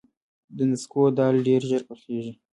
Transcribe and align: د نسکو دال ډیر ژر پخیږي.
د 0.55 0.57
نسکو 0.69 1.03
دال 1.17 1.35
ډیر 1.47 1.61
ژر 1.69 1.81
پخیږي. 1.89 2.33